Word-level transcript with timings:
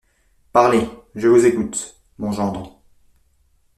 Parlez… 0.51 0.89
je 1.13 1.27
vous 1.27 1.45
écoute… 1.45 2.01
mon 2.17 2.31
gendre… 2.31 2.81